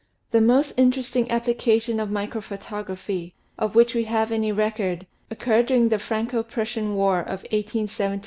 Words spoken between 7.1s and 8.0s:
in 1870